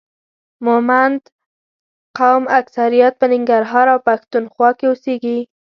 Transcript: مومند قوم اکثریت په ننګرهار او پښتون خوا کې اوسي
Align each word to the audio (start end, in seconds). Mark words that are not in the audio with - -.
مومند 0.65 1.21
قوم 2.17 2.43
اکثریت 2.59 3.13
په 3.19 3.25
ننګرهار 3.33 3.85
او 3.93 3.99
پښتون 4.07 4.43
خوا 4.53 4.69
کې 4.77 4.85
اوسي 4.89 5.37